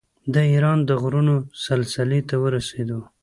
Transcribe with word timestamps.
د 0.33 0.35
ایران 0.53 0.79
د 0.85 0.91
غرونو 1.01 1.35
سلسلې 1.65 2.21
ته 2.29 2.35
ورسېدو. 2.43 2.99